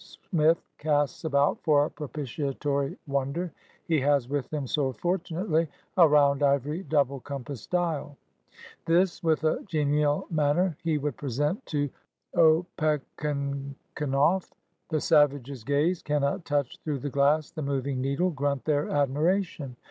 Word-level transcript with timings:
Smith 0.31 0.63
casts 0.79 1.23
about 1.25 1.61
for 1.61 1.85
a 1.85 1.89
propitiatory 1.91 2.97
wonder. 3.05 3.53
He 3.85 3.99
has 3.99 4.27
with 4.27 4.51
him, 4.51 4.65
so 4.65 4.91
fortunately, 4.93 5.67
*'a 5.95 6.07
round 6.09 6.41
ivory 6.41 6.81
double 6.81 7.19
compass 7.19 7.67
dial.'* 7.67 8.17
This, 8.87 9.21
with 9.21 9.43
a 9.43 9.61
genial 9.65 10.25
manner, 10.31 10.75
he 10.83 10.97
would 10.97 11.17
present 11.17 11.63
to 11.67 11.87
Opechan 12.35 13.75
canough. 13.95 14.51
The 14.89 14.99
savages 15.01 15.63
gaze, 15.63 16.01
cannot 16.01 16.45
touch 16.45 16.79
through 16.79 16.97
the 16.97 17.11
glass 17.11 17.51
the 17.51 17.61
moving 17.61 18.01
needle, 18.01 18.31
grunt 18.31 18.65
their 18.65 18.87
admira 18.87 19.43
tion. 19.45 19.75